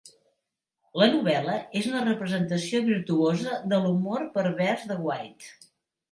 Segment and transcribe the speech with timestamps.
[0.99, 5.53] La novel·la és una representació virtuosa de l'humor "pervers" de White.